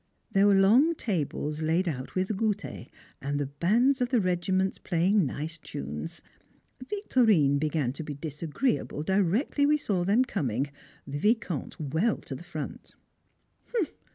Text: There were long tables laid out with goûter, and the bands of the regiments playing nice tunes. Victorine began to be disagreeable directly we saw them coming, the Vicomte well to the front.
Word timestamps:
There 0.31 0.47
were 0.47 0.55
long 0.55 0.95
tables 0.95 1.61
laid 1.61 1.87
out 1.87 2.15
with 2.15 2.35
goûter, 2.35 2.87
and 3.21 3.39
the 3.39 3.45
bands 3.45 4.01
of 4.01 4.09
the 4.09 4.19
regiments 4.19 4.79
playing 4.79 5.27
nice 5.27 5.59
tunes. 5.59 6.23
Victorine 6.83 7.59
began 7.59 7.93
to 7.93 8.03
be 8.03 8.15
disagreeable 8.15 9.03
directly 9.03 9.63
we 9.67 9.77
saw 9.77 10.03
them 10.03 10.25
coming, 10.25 10.71
the 11.05 11.19
Vicomte 11.19 11.79
well 11.79 12.17
to 12.17 12.33
the 12.33 12.43
front. 12.43 12.95